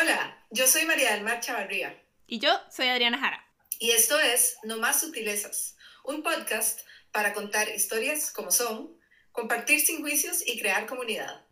[0.00, 1.94] Hola, yo soy María del Mar Chavarría.
[2.26, 3.44] Y yo soy Adriana Jara.
[3.78, 6.80] Y esto es No Más Sutilezas, un podcast
[7.12, 8.98] para contar historias como son,
[9.30, 11.44] compartir sin juicios y crear comunidad.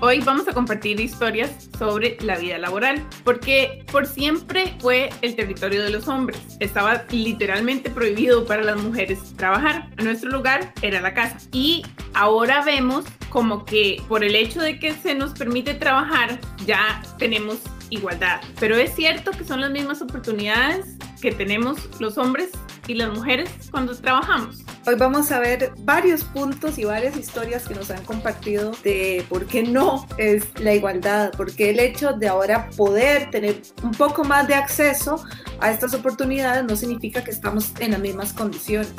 [0.00, 5.82] Hoy vamos a compartir historias sobre la vida laboral, porque por siempre fue el territorio
[5.82, 6.38] de los hombres.
[6.60, 9.88] Estaba literalmente prohibido para las mujeres trabajar.
[10.02, 11.38] Nuestro lugar era la casa.
[11.52, 17.02] Y ahora vemos como que por el hecho de que se nos permite trabajar, ya
[17.18, 17.58] tenemos
[17.90, 18.40] igualdad.
[18.60, 22.50] Pero es cierto que son las mismas oportunidades que tenemos los hombres
[22.86, 24.64] y las mujeres cuando trabajamos.
[24.86, 29.46] Hoy vamos a ver varios puntos y varias historias que nos han compartido de por
[29.46, 34.46] qué no es la igualdad, porque el hecho de ahora poder tener un poco más
[34.46, 35.24] de acceso
[35.60, 38.92] a estas oportunidades no significa que estamos en las mismas condiciones.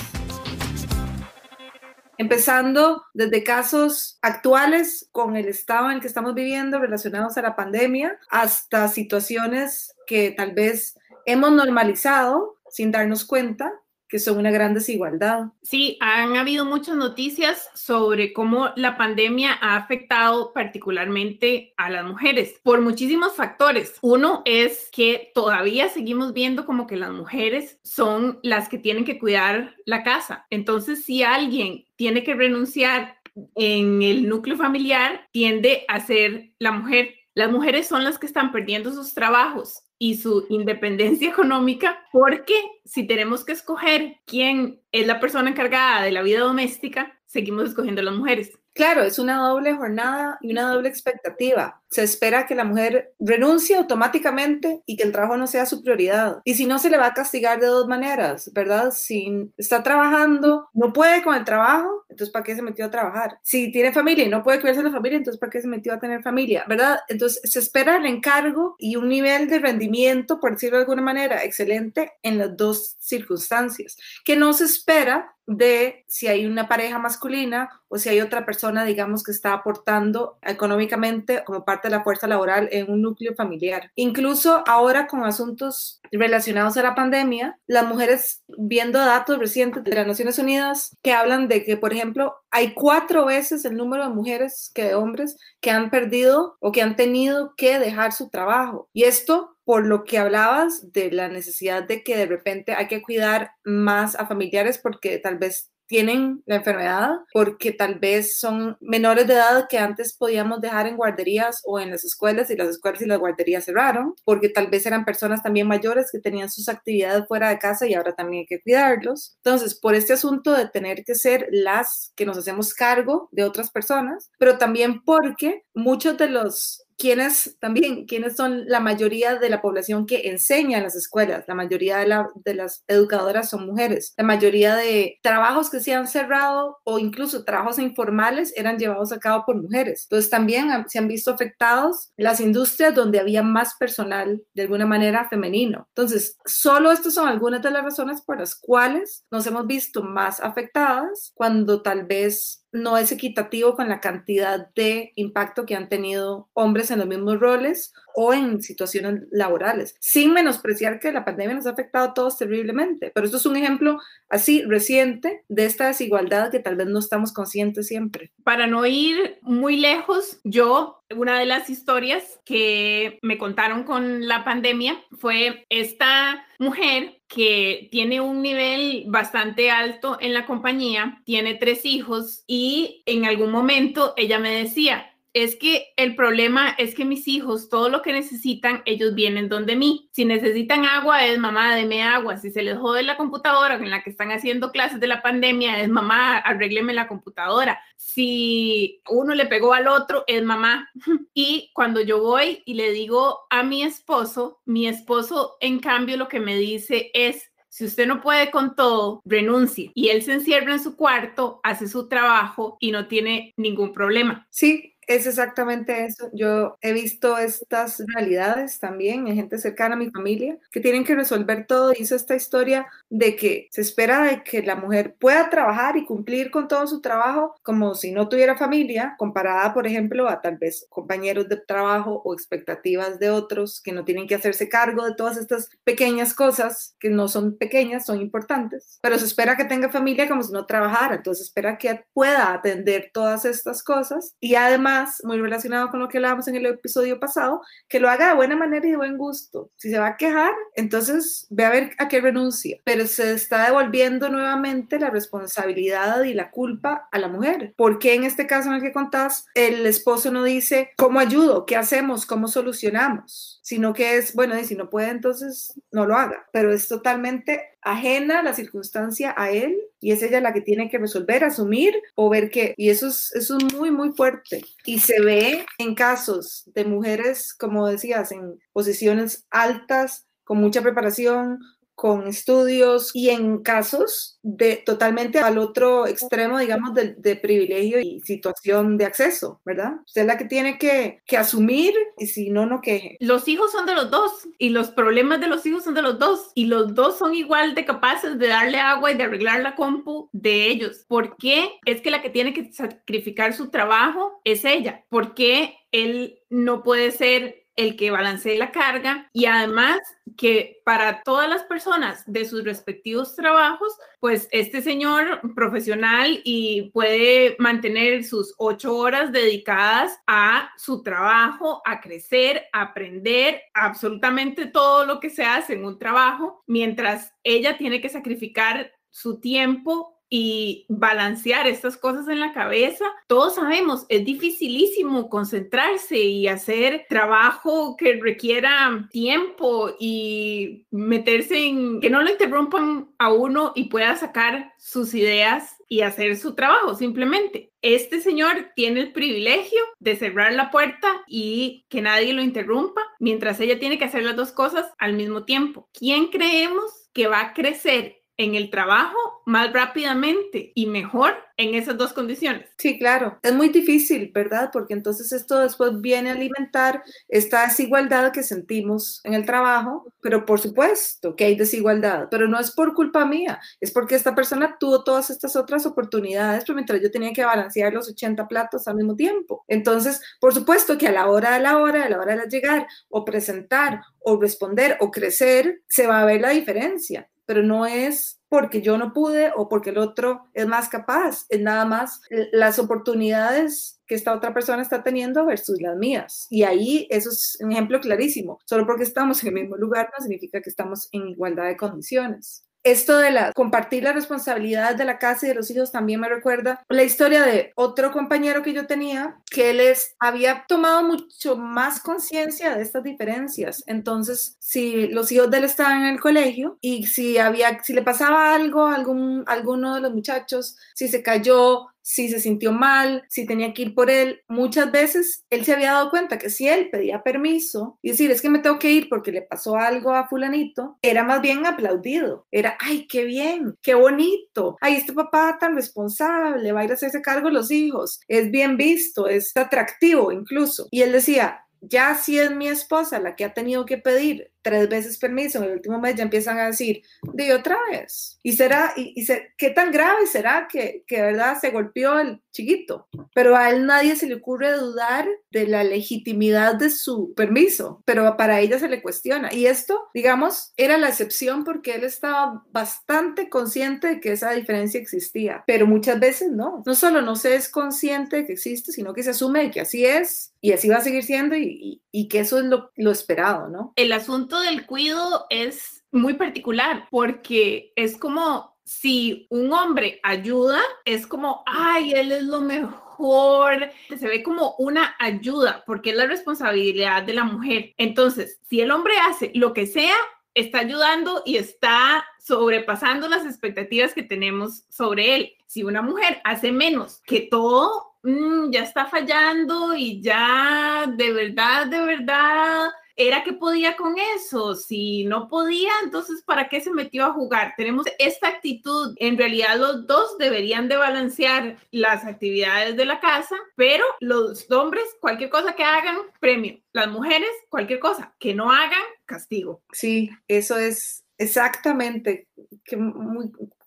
[2.18, 7.56] Empezando desde casos actuales con el estado en el que estamos viviendo relacionados a la
[7.56, 13.72] pandemia hasta situaciones que tal vez hemos normalizado sin darnos cuenta
[14.08, 15.48] que son una gran desigualdad.
[15.64, 22.56] Sí, han habido muchas noticias sobre cómo la pandemia ha afectado particularmente a las mujeres
[22.64, 23.96] por muchísimos factores.
[24.02, 29.20] Uno es que todavía seguimos viendo como que las mujeres son las que tienen que
[29.20, 30.46] cuidar la casa.
[30.50, 33.18] Entonces, si alguien tiene que renunciar
[33.56, 37.16] en el núcleo familiar, tiende a ser la mujer.
[37.36, 42.56] Las mujeres son las que están perdiendo sus trabajos y su independencia económica, porque
[42.86, 48.00] si tenemos que escoger quién es la persona encargada de la vida doméstica, seguimos escogiendo
[48.00, 48.58] a las mujeres.
[48.74, 51.82] Claro, es una doble jornada y una doble expectativa.
[51.96, 56.42] Se espera que la mujer renuncie automáticamente y que el trabajo no sea su prioridad.
[56.44, 58.92] Y si no, se le va a castigar de dos maneras, ¿verdad?
[58.92, 63.40] Si está trabajando, no puede con el trabajo, entonces ¿para qué se metió a trabajar?
[63.44, 65.94] Si tiene familia y no puede cuidarse de la familia, entonces ¿para qué se metió
[65.94, 66.66] a tener familia?
[66.68, 67.00] ¿Verdad?
[67.08, 71.46] Entonces se espera el encargo y un nivel de rendimiento, por decirlo de alguna manera,
[71.46, 77.70] excelente en las dos circunstancias, que no se espera de si hay una pareja masculina
[77.88, 82.28] o si hay otra persona, digamos, que está aportando económicamente como parte de la fuerza
[82.28, 83.92] laboral en un núcleo familiar.
[83.96, 90.08] Incluso ahora con asuntos relacionados a la pandemia, las mujeres, viendo datos recientes de las
[90.08, 94.72] Naciones Unidas que hablan de que, por ejemplo, hay cuatro veces el número de mujeres
[94.74, 98.90] que de hombres que han perdido o que han tenido que dejar su trabajo.
[98.94, 103.02] Y esto por lo que hablabas de la necesidad de que de repente hay que
[103.02, 109.28] cuidar más a familiares porque tal vez tienen la enfermedad porque tal vez son menores
[109.28, 113.02] de edad que antes podíamos dejar en guarderías o en las escuelas y las escuelas
[113.02, 117.28] y las guarderías cerraron, porque tal vez eran personas también mayores que tenían sus actividades
[117.28, 119.36] fuera de casa y ahora también hay que cuidarlos.
[119.44, 123.72] Entonces, por este asunto de tener que ser las que nos hacemos cargo de otras
[123.72, 129.62] personas, pero también porque muchos de los quiénes también, quiénes son la mayoría de la
[129.62, 131.46] población que enseña en las escuelas.
[131.48, 134.14] La mayoría de, las educadoras son mujeres.
[134.18, 139.20] La mayoría de trabajos que se han cerrado o incluso trabajos informales eran llevados a
[139.20, 140.08] cabo por mujeres.
[140.10, 145.28] Entonces también se han visto afectados las industrias donde había más personal de alguna manera
[145.30, 145.88] femenino.
[145.90, 150.40] Entonces, solo estas son algunas de las razones por las cuales nos hemos visto más
[150.40, 156.50] afectadas cuando tal vez no es equitativo con la cantidad de impacto que han tenido
[156.54, 161.68] hombres en los mismos roles o en situaciones laborales, sin menospreciar que la pandemia nos
[161.68, 163.12] ha afectado a todos terriblemente.
[163.14, 164.00] Pero esto es un ejemplo
[164.30, 168.32] así reciente de esta desigualdad que tal vez no estamos conscientes siempre.
[168.44, 174.44] Para no ir muy lejos, yo, una de las historias que me contaron con la
[174.44, 181.86] pandemia fue esta mujer que tiene un nivel bastante alto en la compañía, tiene tres
[181.86, 187.28] hijos y en algún momento ella me decía, es que el problema es que mis
[187.28, 190.10] hijos, todo lo que necesitan, ellos vienen donde mí.
[190.14, 192.38] Si necesitan agua, es mamá, deme agua.
[192.38, 195.82] Si se les jode la computadora en la que están haciendo clases de la pandemia,
[195.82, 197.82] es mamá, arrégleme la computadora.
[197.98, 200.90] Si uno le pegó al otro, es mamá.
[201.34, 206.30] Y cuando yo voy y le digo a mi esposo, mi esposo, en cambio, lo
[206.30, 209.92] que me dice es, si usted no puede con todo, renuncie.
[209.96, 214.48] Y él se encierra en su cuarto, hace su trabajo y no tiene ningún problema.
[214.50, 216.30] Sí, es exactamente eso.
[216.34, 221.16] Yo he visto estas realidades también en gente cercana a mi familia que tienen que
[221.16, 221.94] resolver todo.
[221.98, 226.52] Hizo esta historia de que se espera de que la mujer pueda trabajar y cumplir
[226.52, 230.86] con todo su trabajo como si no tuviera familia, comparada, por ejemplo, a tal vez
[230.90, 235.38] compañeros de trabajo o expectativas de otros que no tienen que hacerse cargo de todas
[235.38, 239.00] estas pequeñas cosas que no son pequeñas, son importantes.
[239.02, 241.16] Pero se espera que tenga familia como si no trabajara.
[241.16, 246.18] Entonces espera que pueda atender todas estas cosas y además muy relacionado con lo que
[246.18, 249.72] hablábamos en el episodio pasado, que lo haga de buena manera y de buen gusto.
[249.76, 253.66] Si se va a quejar, entonces ve a ver a qué renuncia, pero se está
[253.66, 257.74] devolviendo nuevamente la responsabilidad y la culpa a la mujer.
[257.76, 261.66] ¿Por qué en este caso en el que contás, el esposo no dice, ¿cómo ayudo?
[261.66, 262.26] ¿Qué hacemos?
[262.26, 263.60] ¿Cómo solucionamos?
[263.64, 267.76] Sino que es, bueno, y si no puede, entonces no lo haga, pero es totalmente
[267.82, 272.30] ajena la circunstancia a él y es ella la que tiene que resolver, asumir o
[272.30, 274.62] ver que, y eso es, eso es muy, muy fuerte.
[274.86, 281.58] Y se ve en casos de mujeres, como decías, en posiciones altas, con mucha preparación,
[281.96, 288.22] con estudios y en casos de totalmente al otro extremo, digamos, de, de, privilegio y
[288.22, 289.94] situación de acceso, ¿verdad?
[290.06, 293.18] Usted es la que tiene que, que, asumir y si no, no queje.
[293.20, 296.20] Los hijos son de los dos y los problemas de los hijos son de los
[296.20, 299.76] dos y los dos son igual de capaces de darle agua y de arreglar la
[299.76, 301.06] compu de ellos.
[301.08, 305.06] ¿Por qué es que la que tiene que sacrificar su trabajo es ella?
[305.10, 310.00] ¿Por qué él no puede ser el que balancee la carga y además
[310.38, 317.56] que para todas las personas de sus respectivos trabajos, pues este señor profesional y puede
[317.60, 325.20] mantener sus ocho horas dedicadas a su trabajo, a crecer, a aprender absolutamente todo lo
[325.20, 331.66] que se hace en un trabajo, mientras ella tiene que sacrificar su tiempo y balancear
[331.66, 333.06] estas cosas en la cabeza.
[333.28, 342.10] Todos sabemos, es dificilísimo concentrarse y hacer trabajo que requiera tiempo y meterse en que
[342.10, 347.72] no lo interrumpan a uno y pueda sacar sus ideas y hacer su trabajo simplemente.
[347.82, 353.62] Este señor tiene el privilegio de cerrar la puerta y que nadie lo interrumpa, mientras
[353.62, 355.88] ella tiene que hacer las dos cosas al mismo tiempo.
[355.94, 361.98] ¿Quién creemos que va a crecer en el trabajo más rápidamente y mejor en esas
[361.98, 362.70] dos condiciones.
[362.78, 364.72] Sí, claro, es muy difícil, ¿verdad?
[364.74, 370.46] Porque entonces esto después viene a alimentar esta desigualdad que sentimos en el trabajo, pero
[370.46, 374.78] por supuesto que hay desigualdad, pero no es por culpa mía, es porque esta persona
[374.80, 378.96] tuvo todas estas otras oportunidades, pero mientras yo tenía que balancear los 80 platos al
[378.96, 379.64] mismo tiempo.
[379.68, 382.88] Entonces, por supuesto que a la hora de la hora, a la hora de llegar
[383.10, 388.42] o presentar o responder o crecer, se va a ver la diferencia pero no es
[388.50, 392.22] porque yo no pude o porque el otro es más capaz, es nada más
[392.52, 396.48] las oportunidades que esta otra persona está teniendo versus las mías.
[396.50, 398.60] Y ahí eso es un ejemplo clarísimo.
[398.66, 402.66] Solo porque estamos en el mismo lugar no significa que estamos en igualdad de condiciones
[402.86, 406.30] esto de la, compartir las responsabilidades de la casa y de los hijos también me
[406.30, 411.58] recuerda la historia de otro compañero que yo tenía, que él es, había tomado mucho
[411.58, 413.84] más conciencia de estas diferencias.
[413.88, 418.04] Entonces, si los hijos de él estaban en el colegio y si había, si le
[418.04, 423.24] pasaba algo a algún, alguno de los muchachos, si se cayó, si se sintió mal,
[423.30, 424.42] si tenía que ir por él.
[424.48, 428.44] Muchas veces él se había dado cuenta que si él pedía permiso y decir, es
[428.44, 432.46] que me tengo que ir porque le pasó algo a fulanito, era más bien aplaudido.
[432.52, 434.78] Era, ay, qué bien, qué bonito.
[434.82, 438.20] Ay, este papá tan responsable, va a ir a hacerse cargo los hijos.
[438.28, 440.88] Es bien visto, es atractivo incluso.
[440.92, 444.90] Y él decía, ya si es mi esposa la que ha tenido que pedir tres
[444.90, 448.40] veces permiso, en el último mes ya empiezan a decir, de otra vez.
[448.42, 449.28] Y será, y, y
[449.58, 453.08] qué tan grave será que, que de verdad se golpeó el chiquito.
[453.36, 458.36] Pero a él nadie se le ocurre dudar de la legitimidad de su permiso, pero
[458.38, 459.54] para ella se le cuestiona.
[459.54, 465.00] Y esto, digamos, era la excepción porque él estaba bastante consciente de que esa diferencia
[465.00, 466.82] existía, pero muchas veces no.
[466.88, 469.82] No solo no se es consciente de que existe, sino que se asume de que
[469.82, 472.92] así es y así va a seguir siendo y, y, y que eso es lo,
[472.96, 473.94] lo esperado, ¿no?
[473.96, 481.26] El asunto del cuido es muy particular porque es como si un hombre ayuda, es
[481.26, 487.24] como, ay, él es lo mejor, se ve como una ayuda porque es la responsabilidad
[487.24, 487.94] de la mujer.
[487.98, 490.16] Entonces, si el hombre hace lo que sea,
[490.54, 495.54] está ayudando y está sobrepasando las expectativas que tenemos sobre él.
[495.66, 501.88] Si una mujer hace menos que todo, mmm, ya está fallando y ya de verdad,
[501.88, 504.76] de verdad era que podía con eso.
[504.76, 507.74] Si no podía, entonces, ¿para qué se metió a jugar?
[507.78, 509.16] Tenemos esta actitud.
[509.18, 515.04] En realidad, los dos deberían de balancear las actividades de la casa, pero los hombres,
[515.20, 516.80] cualquier cosa que hagan, premio.
[516.94, 519.82] Las mujeres, cualquier cosa que no hagan, castigo.
[519.92, 522.48] Sí, eso es Exactamente,
[522.86, 522.98] qué,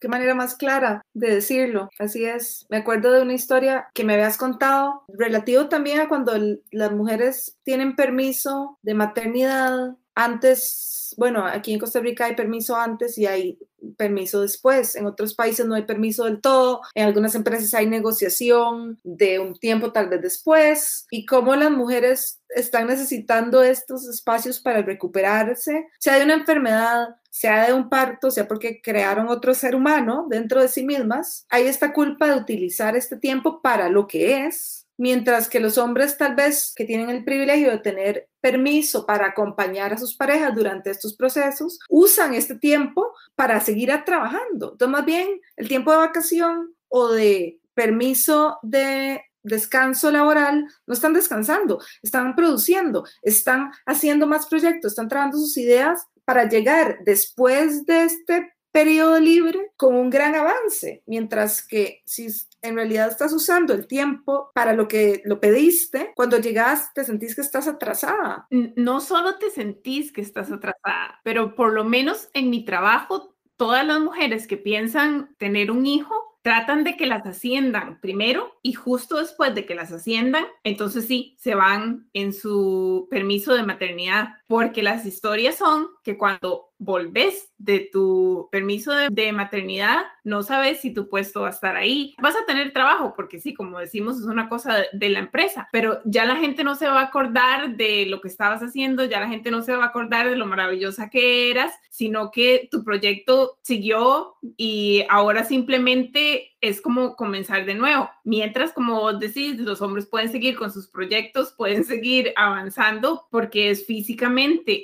[0.09, 1.89] manera más clara de decirlo.
[1.99, 2.67] Así es.
[2.69, 6.33] Me acuerdo de una historia que me habías contado, relativo también a cuando
[6.71, 13.17] las mujeres tienen permiso de maternidad antes, bueno, aquí en Costa Rica hay permiso antes
[13.19, 13.57] y hay
[13.97, 14.97] permiso después.
[14.97, 16.81] En otros países no hay permiso del todo.
[16.95, 21.07] En algunas empresas hay negociación de un tiempo tal vez después.
[21.13, 27.69] Y cómo las mujeres están necesitando estos espacios para recuperarse, sea de una enfermedad, sea
[27.69, 31.47] de un parto, sea porque crearon otro ser humano dentro de sí mismas.
[31.49, 36.19] Hay esta culpa de utilizar este tiempo para lo que es mientras que los hombres
[36.19, 40.91] tal vez que tienen el privilegio de tener permiso para acompañar a sus parejas durante
[40.91, 44.73] estos procesos, usan este tiempo para seguir trabajando.
[44.73, 51.15] Entonces, más bien, el tiempo de vacación o de permiso de descanso laboral, no están
[51.15, 58.05] descansando, están produciendo, están haciendo más proyectos, están trabajando sus ideas para llegar después de
[58.05, 62.29] este periodo libre con un gran avance, mientras que si
[62.63, 67.35] en realidad estás usando el tiempo para lo que lo pediste, cuando llegas te sentís
[67.35, 68.47] que estás atrasada.
[68.51, 73.87] No solo te sentís que estás atrasada, pero por lo menos en mi trabajo, todas
[73.87, 79.19] las mujeres que piensan tener un hijo tratan de que las asciendan primero y justo
[79.19, 84.83] después de que las asciendan, entonces sí, se van en su permiso de maternidad, porque
[84.83, 91.09] las historias son que cuando volvés de tu permiso de, maternidad, no sabes si tu
[91.09, 92.15] puesto va a estar ahí.
[92.23, 95.69] Vas a tener trabajo, porque sí, como decimos, es una cosa de, de, la empresa,
[95.73, 99.21] pero ya la gente no se va a acordar de lo que estabas haciendo, ya
[99.21, 102.85] la gente no se va a acordar de lo maravillosa que eras, sino que tu
[102.85, 108.09] proyecto siguió y ahora simplemente es como comenzar de nuevo.
[108.25, 113.71] Mientras, como vos decís, los hombres pueden seguir con sus proyectos, pueden seguir avanzando porque
[113.71, 114.38] es físicamente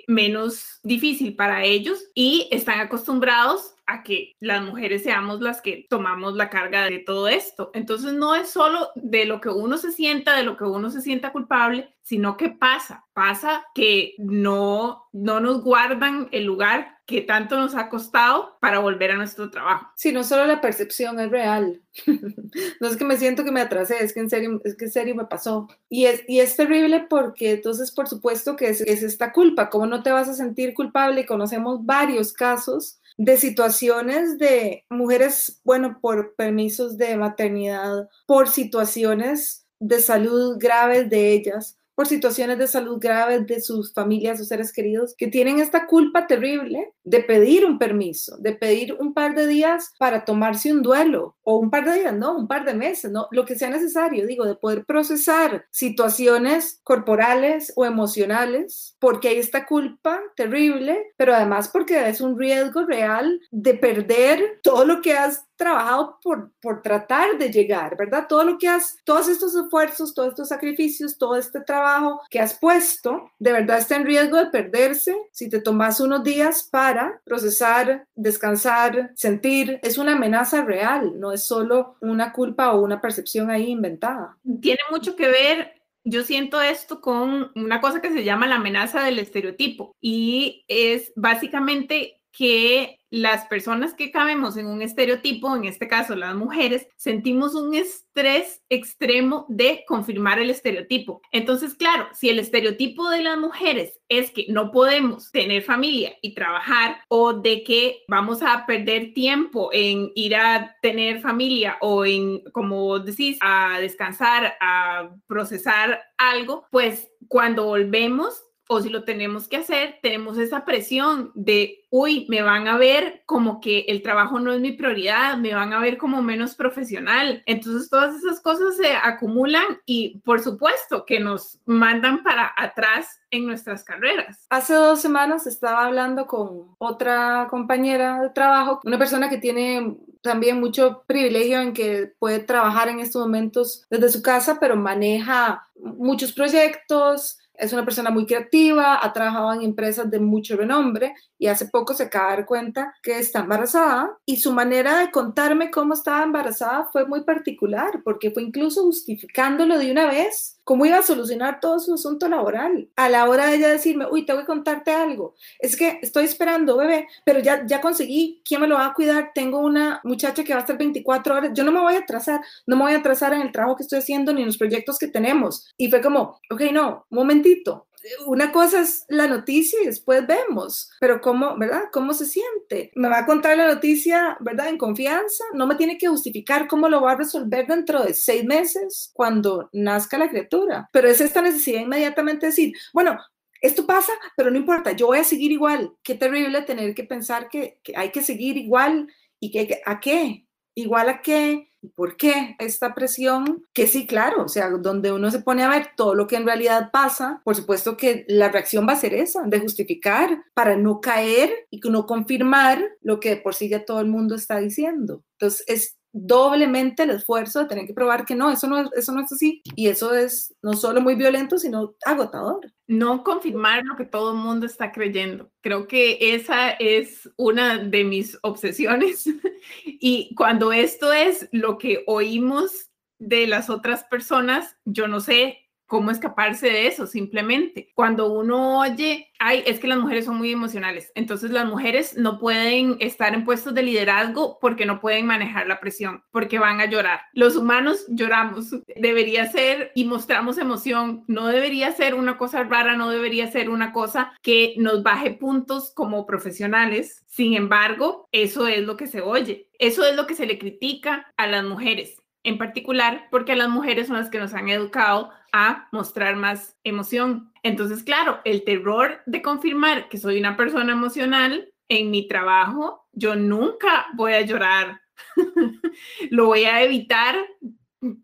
[0.06, 6.34] menos difícil para ellos y están acostumbrados a que las mujeres seamos las que tomamos
[6.34, 7.70] la carga de todo esto.
[7.74, 11.02] Entonces no es solo de lo que uno se sienta, de lo que uno se
[11.02, 17.56] sienta culpable, sino que pasa, pasa que no, no nos guardan el lugar que tanto
[17.56, 19.90] nos ha costado para volver a nuestro trabajo.
[19.94, 21.82] Sí, no solo la percepción es real.
[22.80, 24.90] no es que me siento que me atrasé, es que en serio, es que en
[24.90, 25.68] serio me pasó.
[25.88, 29.68] Y es, y es terrible porque entonces, por supuesto que es, es esta culpa.
[29.68, 31.26] ¿Cómo no te vas a sentir culpable?
[31.26, 40.00] Conocemos varios casos de situaciones de mujeres, bueno, por permisos de maternidad, por situaciones de
[40.00, 45.14] salud graves de ellas, por situaciones de salud graves de sus familias o seres queridos
[45.16, 49.92] que tienen esta culpa terrible de pedir un permiso, de pedir un par de días
[49.98, 53.28] para tomarse un duelo o un par de días, no, un par de meses, no,
[53.30, 59.66] lo que sea necesario, digo, de poder procesar situaciones corporales o emocionales porque hay esta
[59.66, 65.44] culpa terrible, pero además porque es un riesgo real de perder todo lo que has
[65.56, 68.26] trabajado por, por tratar de llegar, ¿verdad?
[68.28, 72.58] Todo lo que has, todos estos esfuerzos, todos estos sacrificios, todo este trabajo que has
[72.58, 78.06] puesto, de verdad está en riesgo de perderse si te tomas unos días para procesar,
[78.14, 79.78] descansar, sentir.
[79.82, 84.36] Es una amenaza real, no es solo una culpa o una percepción ahí inventada.
[84.60, 89.02] Tiene mucho que ver yo siento esto con una cosa que se llama la amenaza
[89.02, 95.86] del estereotipo y es básicamente que las personas que cabemos en un estereotipo, en este
[95.86, 101.22] caso las mujeres, sentimos un estrés extremo de confirmar el estereotipo.
[101.30, 106.34] Entonces, claro, si el estereotipo de las mujeres es que no podemos tener familia y
[106.34, 112.42] trabajar o de que vamos a perder tiempo en ir a tener familia o en,
[112.52, 119.58] como decís, a descansar, a procesar algo, pues cuando volvemos o si lo tenemos que
[119.58, 124.52] hacer, tenemos esa presión de, uy, me van a ver como que el trabajo no
[124.52, 127.42] es mi prioridad, me van a ver como menos profesional.
[127.46, 133.46] Entonces todas esas cosas se acumulan y por supuesto que nos mandan para atrás en
[133.46, 134.46] nuestras carreras.
[134.48, 140.58] Hace dos semanas estaba hablando con otra compañera de trabajo, una persona que tiene también
[140.58, 146.32] mucho privilegio en que puede trabajar en estos momentos desde su casa, pero maneja muchos
[146.32, 151.66] proyectos, es una persona muy creativa, ha trabajado en empresas de mucho renombre y hace
[151.66, 155.94] poco se acaba de dar cuenta que está embarazada y su manera de contarme cómo
[155.94, 161.02] estaba embarazada fue muy particular porque fue incluso justificándolo de una vez cómo iba a
[161.02, 162.88] solucionar todo su asunto laboral.
[162.96, 166.76] A la hora de ella decirme, uy, tengo que contarte algo, es que estoy esperando,
[166.76, 169.32] bebé, pero ya, ya conseguí, ¿quién me lo va a cuidar?
[169.34, 172.40] Tengo una muchacha que va a estar 24 horas, yo no me voy a atrasar,
[172.66, 174.98] no me voy a atrasar en el trabajo que estoy haciendo ni en los proyectos
[174.98, 175.70] que tenemos.
[175.76, 177.86] Y fue como, ok, no, momentito,
[178.26, 181.84] una cosa es la noticia y después vemos, pero cómo, ¿verdad?
[181.92, 182.90] ¿Cómo se siente?
[182.94, 184.68] Me va a contar la noticia, ¿verdad?
[184.68, 188.44] En confianza, no me tiene que justificar cómo lo va a resolver dentro de seis
[188.44, 193.18] meses cuando nazca la criatura, pero es esta necesidad inmediatamente de decir, bueno,
[193.60, 195.94] esto pasa, pero no importa, yo voy a seguir igual.
[196.02, 199.08] Qué terrible tener que pensar que, que hay que seguir igual
[199.40, 200.43] y que a qué,
[200.74, 203.64] igual a qué, ¿Por qué esta presión?
[203.72, 206.46] Que sí, claro, o sea, donde uno se pone a ver todo lo que en
[206.46, 211.00] realidad pasa, por supuesto que la reacción va a ser esa, de justificar para no
[211.00, 215.22] caer y no confirmar lo que por sí ya todo el mundo está diciendo.
[215.32, 219.20] Entonces, es doblemente el esfuerzo de tener que probar que no, eso no, eso no
[219.20, 219.62] es así.
[219.74, 222.72] Y eso es no solo muy violento, sino agotador.
[222.86, 225.50] No confirmar lo que todo el mundo está creyendo.
[225.60, 229.24] Creo que esa es una de mis obsesiones.
[229.84, 236.10] y cuando esto es lo que oímos de las otras personas, yo no sé cómo
[236.10, 237.90] escaparse de eso, simplemente.
[237.94, 242.38] Cuando uno oye, ay, es que las mujeres son muy emocionales, entonces las mujeres no
[242.38, 246.86] pueden estar en puestos de liderazgo porque no pueden manejar la presión, porque van a
[246.86, 247.20] llorar.
[247.32, 253.10] Los humanos lloramos, debería ser y mostramos emoción, no debería ser una cosa rara, no
[253.10, 257.24] debería ser una cosa que nos baje puntos como profesionales.
[257.26, 261.32] Sin embargo, eso es lo que se oye, eso es lo que se le critica
[261.36, 265.88] a las mujeres en particular porque las mujeres son las que nos han educado a
[265.92, 267.52] mostrar más emoción.
[267.62, 273.34] Entonces, claro, el terror de confirmar que soy una persona emocional en mi trabajo, yo
[273.34, 275.00] nunca voy a llorar.
[276.30, 277.36] Lo voy a evitar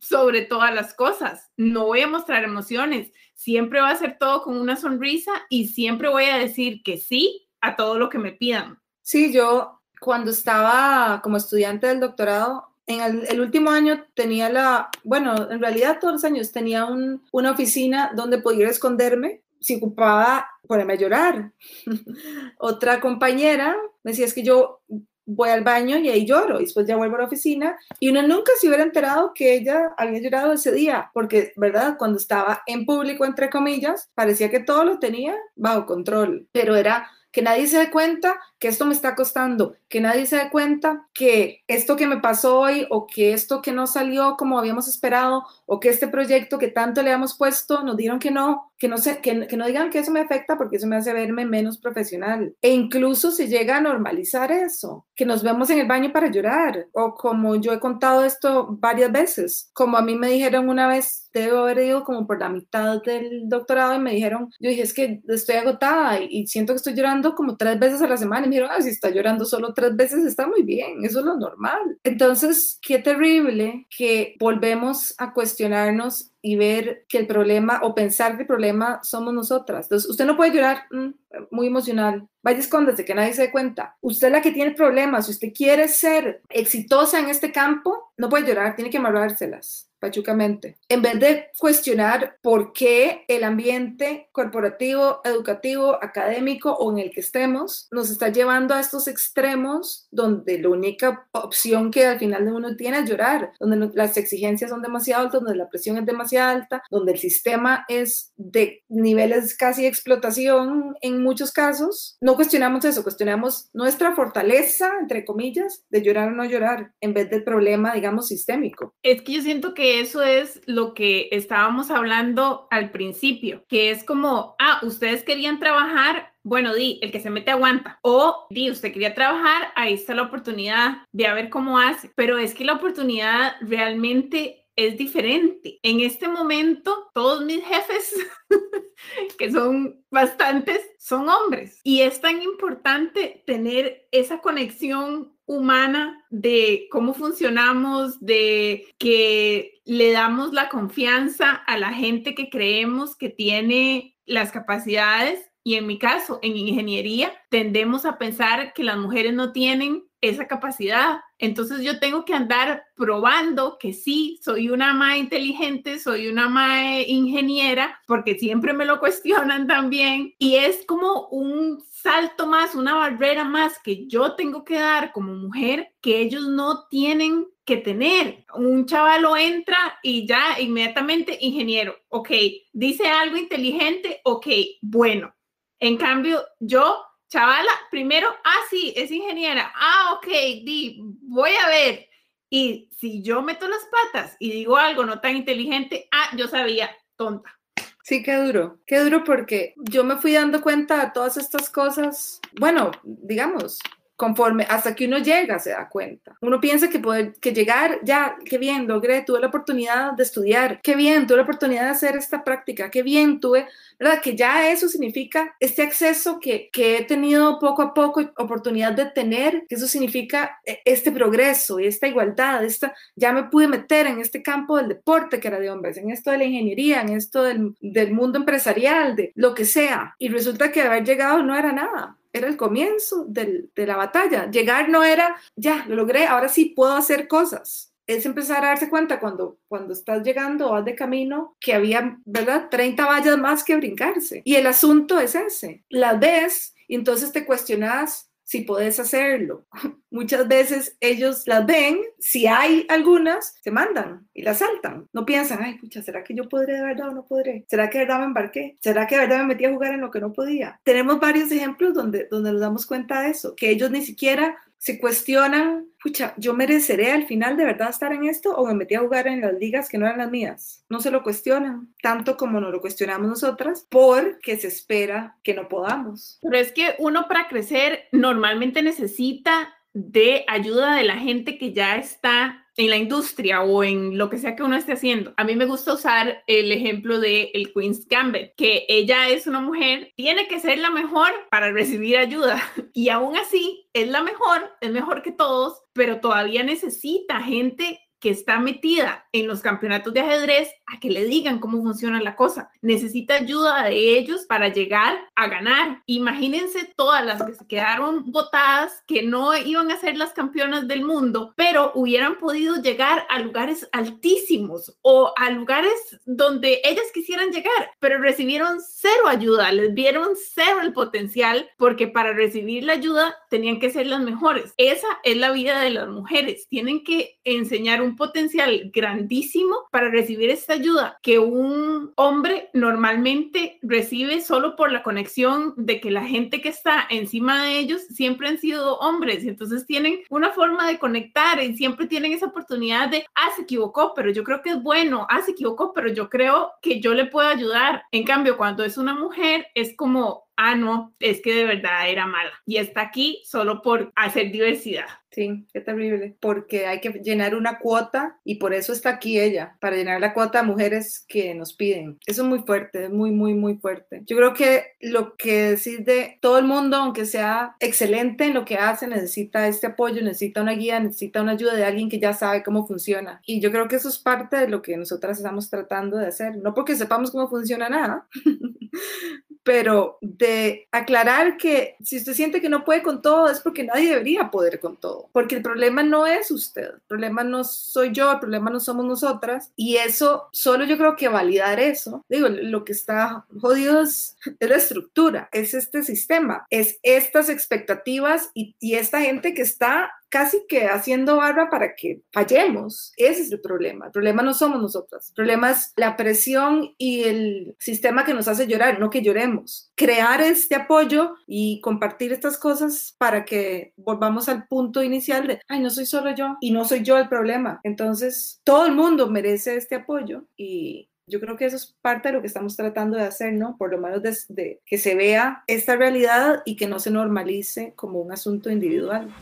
[0.01, 1.51] sobre todas las cosas.
[1.57, 3.13] No voy a mostrar emociones.
[3.35, 7.49] Siempre va a ser todo con una sonrisa y siempre voy a decir que sí
[7.61, 8.81] a todo lo que me pidan.
[9.03, 15.51] Sí, yo cuando estaba como estudiante del doctorado, en el, último año tenía la, bueno,
[15.51, 16.87] en realidad todos los años tenía
[17.33, 21.53] una oficina donde podía esconderme si ocupaba ponerme a llorar.
[22.59, 24.81] Otra compañera me decía, es que yo
[25.27, 28.23] voy al baño y ahí lloro, y después ya vuelvo a la oficina, y uno
[28.23, 31.97] nunca se hubiera enterado que ella había llorado ese día, porque, ¿verdad?
[31.99, 37.09] Cuando estaba en público, entre comillas, parecía que todo lo tenía bajo control, pero era
[37.31, 41.09] que nadie se dé cuenta que esto me está costando, que nadie se dé cuenta
[41.15, 45.45] que esto que me pasó hoy o que esto que no salió como habíamos esperado
[45.67, 48.99] o que este proyecto que tanto le hemos puesto nos dieron que no, que no,
[48.99, 51.79] se, que, que no digan que eso me afecta porque eso me hace verme menos
[51.79, 52.55] profesional.
[52.61, 56.87] E incluso si llega a normalizar eso, que nos vemos en el baño para llorar
[56.93, 61.29] o como yo he contado esto varias veces, como a mí me dijeron una vez,
[61.33, 64.95] debo haber ido como por la mitad del doctorado y me dijeron, yo dije, es
[64.95, 68.47] que estoy agotada y, siento que estoy llorando como tres veces a la semana.
[68.51, 71.99] Dijeron, ah, si está llorando solo tres veces está muy bien, eso es lo normal.
[72.05, 78.43] Entonces, qué terrible que volvemos a cuestionarnos y ver que el problema o pensar que
[78.43, 79.87] el problema somos nosotras.
[79.87, 81.11] Entonces, usted no puede llorar mm,
[81.51, 82.27] muy emocional.
[82.43, 83.97] Vaya escóndese, que nadie se dé cuenta.
[84.01, 85.27] Usted la que tiene problemas.
[85.27, 90.79] Si usted quiere ser exitosa en este campo, no puede llorar, tiene que amarrárselas pachucamente,
[90.89, 97.21] en vez de cuestionar por qué el ambiente corporativo, educativo, académico o en el que
[97.21, 102.53] estemos nos está llevando a estos extremos donde la única opción que al final de
[102.53, 106.59] uno tiene es llorar, donde las exigencias son demasiado altas, donde la presión es demasiado
[106.59, 112.17] alta, donde el sistema es de niveles casi de explotación en muchos casos.
[112.21, 117.31] No cuestionamos eso, cuestionamos nuestra fortaleza, entre comillas, de llorar o no llorar, en vez
[117.31, 118.95] del problema, digamos, sistémico.
[119.03, 124.05] Es que yo siento que eso es lo que estábamos hablando al principio, que es
[124.05, 127.99] como, ah, ustedes querían trabajar bueno, di, el que se mete aguanta.
[128.03, 132.11] O di, usted quería trabajar, ahí está la oportunidad de a ver cómo hace.
[132.15, 135.79] Pero es que la oportunidad realmente es diferente.
[135.83, 138.15] En este momento, todos mis jefes,
[139.39, 141.81] que son bastantes, son hombres.
[141.85, 150.53] Y es tan importante tener esa conexión humana de cómo funcionamos, de que le damos
[150.53, 155.51] la confianza a la gente que creemos que tiene las capacidades.
[155.65, 160.47] Y en mi caso, en ingeniería, tendemos a pensar que las mujeres no tienen esa
[160.47, 161.21] capacidad.
[161.39, 167.07] Entonces yo tengo que andar probando que sí, soy una más inteligente, soy una más
[167.07, 170.35] ingeniera, porque siempre me lo cuestionan también.
[170.39, 175.35] Y es como un salto más, una barrera más que yo tengo que dar como
[175.35, 178.45] mujer que ellos no tienen que tener.
[178.55, 182.31] Un chavalo entra y ya inmediatamente ingeniero, ok,
[182.73, 184.47] dice algo inteligente, ok,
[184.83, 185.35] bueno.
[185.79, 192.09] En cambio, yo, chavala, primero, ah, sí, es ingeniera, ah, ok, di, voy a ver.
[192.51, 196.91] Y si yo meto las patas y digo algo no tan inteligente, ah, yo sabía,
[197.17, 197.57] tonta
[198.03, 202.41] Sí, qué duro, qué duro porque yo me fui dando cuenta de todas estas cosas,
[202.59, 203.79] bueno, digamos,
[204.21, 206.37] conforme hasta que uno llega se da cuenta.
[206.43, 210.79] Uno piensa que poder que llegar, ya, qué bien, logré, tuve la oportunidad de estudiar,
[210.83, 213.67] qué bien, tuve la oportunidad de hacer esta práctica, qué bien, tuve,
[213.99, 214.21] ¿verdad?
[214.21, 219.07] Que ya eso significa este acceso que, que he tenido poco a poco oportunidad de
[219.07, 224.07] tener, que eso significa eh, este progreso y esta igualdad, esta, ya me pude meter
[224.07, 227.09] en este campo del deporte que era de hombres, en esto de la ingeniería, en
[227.09, 230.15] esto del, del mundo empresarial, de lo que sea.
[230.19, 234.51] Y resulta que haber llegado no era nada era el comienzo de la batalla.
[234.51, 237.93] Llegar no era, ya, lo logré, ahora sí puedo hacer cosas.
[238.07, 242.19] Es empezar a darse cuenta cuando, cuando estás llegando o vas de camino que había,
[242.25, 242.69] ¿verdad?
[242.69, 244.43] 30 vallas más que brincarse.
[244.45, 245.85] Y el asunto es ese.
[245.89, 249.65] Las ves y entonces te cuestionas si puedes hacerlo.
[250.11, 255.07] Muchas veces ellos las ven, si hay algunas, se mandan y las saltan.
[255.13, 257.65] No piensan, ay, pucha, ¿será que yo podré de verdad o no podré?
[257.69, 258.77] ¿Será que de verdad me embarqué?
[258.81, 260.81] ¿Será que de verdad me metí a jugar en lo que no podía?
[260.83, 264.99] Tenemos varios ejemplos donde, donde nos damos cuenta de eso, que ellos ni siquiera se
[264.99, 269.01] cuestionan, pucha, yo mereceré al final de verdad estar en esto o me metí a
[269.01, 270.87] jugar en las ligas que no eran las mías.
[270.89, 275.69] No se lo cuestionan, tanto como nos lo cuestionamos nosotras, porque se espera que no
[275.69, 276.39] podamos.
[276.41, 281.97] Pero es que uno para crecer normalmente necesita de ayuda de la gente que ya
[281.97, 285.35] está en la industria o en lo que sea que uno esté haciendo.
[285.37, 289.61] A mí me gusta usar el ejemplo de el Queen's Gambit, que ella es una
[289.61, 292.61] mujer, tiene que ser la mejor para recibir ayuda
[292.95, 298.31] y aún así es la mejor, es mejor que todos, pero todavía necesita gente que
[298.31, 302.71] está metida en los campeonatos de ajedrez a que le digan cómo funciona la cosa.
[302.83, 306.03] Necesita ayuda de ellos para llegar a ganar.
[306.07, 311.05] Imagínense todas las que se quedaron votadas, que no iban a ser las campeonas del
[311.05, 317.91] mundo, pero hubieran podido llegar a lugares altísimos o a lugares donde ellas quisieran llegar,
[317.99, 323.81] pero recibieron cero ayuda, les vieron cero el potencial porque para recibir la ayuda tenían
[323.81, 324.75] que ser las mejores.
[324.77, 326.67] Esa es la vida de las mujeres.
[326.69, 334.41] Tienen que enseñar un potencial grandísimo para recibir esta ayuda que un hombre normalmente recibe
[334.41, 338.59] solo por la conexión de que la gente que está encima de ellos siempre han
[338.59, 343.27] sido hombres y entonces tienen una forma de conectar y siempre tienen esa oportunidad de,
[343.35, 346.73] ah, se equivocó, pero yo creo que es bueno, ah, se equivocó, pero yo creo
[346.83, 348.03] que yo le puedo ayudar.
[348.13, 352.27] En cambio, cuando es una mujer, es como, ah, no, es que de verdad era
[352.27, 355.07] mala y está aquí solo por hacer diversidad.
[355.31, 359.77] Sí, qué terrible, porque hay que llenar una cuota y por eso está aquí ella,
[359.81, 362.19] para llenar la cuota de mujeres que nos piden.
[362.27, 364.23] Eso es muy fuerte, es muy, muy, muy fuerte.
[364.27, 368.65] Yo creo que lo que decís de todo el mundo, aunque sea excelente en lo
[368.65, 372.33] que hace, necesita este apoyo, necesita una guía, necesita una ayuda de alguien que ya
[372.33, 373.41] sabe cómo funciona.
[373.47, 376.57] Y yo creo que eso es parte de lo que nosotras estamos tratando de hacer,
[376.57, 378.27] no porque sepamos cómo funciona nada,
[379.63, 384.11] pero de aclarar que si usted siente que no puede con todo es porque nadie
[384.11, 388.33] debería poder con todo, porque el problema no es usted, el problema no soy yo,
[388.33, 392.85] el problema no somos nosotras y eso, solo yo creo que validar eso, digo, lo
[392.85, 399.21] que está jodido es, la estructura, es este sistema, es estas expectativas y, y esta
[399.21, 403.13] gente que está casi que haciendo barba para que fallemos.
[403.17, 404.07] Ese es el problema.
[404.07, 405.29] El problema no somos nosotras.
[405.31, 409.91] El problema es la presión y el sistema que nos hace llorar, no que lloremos.
[409.97, 415.81] Crear este apoyo y compartir estas cosas para que volvamos al punto inicial de, ay,
[415.81, 417.81] no soy solo yo y no soy yo el problema.
[417.83, 422.35] Entonces, todo el mundo merece este apoyo y yo creo que eso es parte de
[422.35, 423.77] lo que estamos tratando de hacer, ¿no?
[423.79, 428.21] Por lo menos de, que se vea esta realidad y que no se normalice como
[428.21, 429.33] un asunto individual.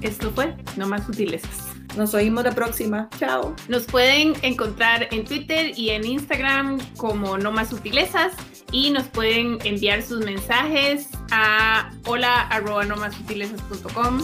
[0.00, 1.68] Esto fue No Más Sutilezas.
[1.96, 3.08] Nos oímos la próxima.
[3.18, 3.54] Chao.
[3.68, 8.32] Nos pueden encontrar en Twitter y en Instagram como No Más Sutilezas
[8.72, 14.22] y nos pueden enviar sus mensajes a hola arroba no más sutilezas.com.